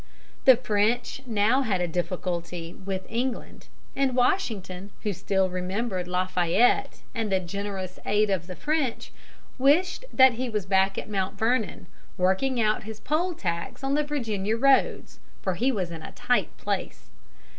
The 0.45 0.55
French 0.55 1.21
now 1.27 1.61
had 1.61 1.79
a 1.79 1.87
difficulty 1.87 2.73
with 2.73 3.05
England, 3.07 3.67
and 3.95 4.15
Washington, 4.15 4.89
who 5.03 5.13
still 5.13 5.47
remembered 5.47 6.07
La 6.07 6.25
Fayette 6.25 7.03
and 7.13 7.31
the 7.31 7.39
generous 7.39 7.99
aid 8.03 8.31
of 8.31 8.47
the 8.47 8.55
French, 8.55 9.11
wished 9.59 10.05
that 10.11 10.33
he 10.33 10.49
was 10.49 10.65
back 10.65 10.97
at 10.97 11.07
Mount 11.07 11.37
Vernon, 11.37 11.85
working 12.17 12.59
out 12.59 12.81
his 12.81 12.99
poll 12.99 13.35
tax 13.35 13.83
on 13.83 13.93
the 13.93 14.03
Virginia 14.03 14.57
roads, 14.57 15.19
for 15.43 15.53
he 15.53 15.71
was 15.71 15.91
in 15.91 16.01
a 16.01 16.11
tight 16.13 16.49
place. 16.57 17.11